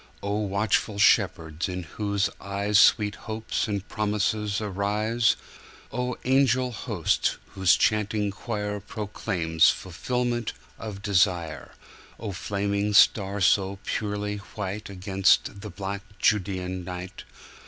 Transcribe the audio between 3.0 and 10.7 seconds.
hopes and promises arise!O angel host whose chanting choirProclaims fulfillment